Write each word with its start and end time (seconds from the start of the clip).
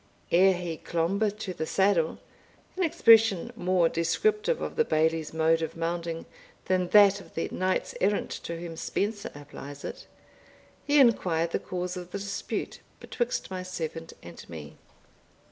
Ere 0.31 0.53
he 0.55 0.77
"clombe 0.79 1.37
to 1.37 1.53
the 1.53 1.67
saddle," 1.67 2.17
an 2.75 2.81
expression 2.81 3.51
more 3.55 3.87
descriptive 3.87 4.59
of 4.59 4.75
the 4.75 4.83
Bailie's 4.83 5.31
mode 5.31 5.61
of 5.61 5.77
mounting 5.77 6.25
than 6.65 6.87
that 6.87 7.21
of 7.21 7.35
the 7.35 7.47
knights 7.51 7.93
errant 8.01 8.31
to 8.31 8.59
whom 8.59 8.75
Spenser 8.75 9.29
applies 9.35 9.83
it, 9.85 10.07
he 10.83 10.99
inquired 10.99 11.51
the 11.51 11.59
cause 11.59 11.95
of 11.97 12.09
the 12.09 12.17
dispute 12.17 12.79
betwixt 12.99 13.51
my 13.51 13.61
servant 13.61 14.13
and 14.23 14.49
me. 14.49 14.75